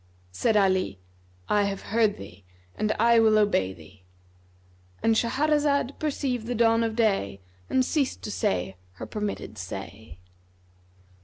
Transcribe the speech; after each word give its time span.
'"Said 0.31 0.57
Ali, 0.57 0.97
"I 1.47 1.65
have 1.65 1.83
heard 1.93 2.17
thee 2.17 2.43
and 2.73 2.91
I 2.93 3.19
will 3.19 3.37
obey 3.37 3.71
thee."—And 3.71 5.13
Shahrazad 5.13 5.99
perceived 5.99 6.47
the 6.47 6.55
dawn 6.55 6.83
of 6.83 6.95
day 6.95 7.39
and 7.69 7.85
ceased 7.85 8.23
to 8.23 8.31
say 8.31 8.77
her 8.93 9.05
permitted 9.05 9.59
say. 9.59 10.17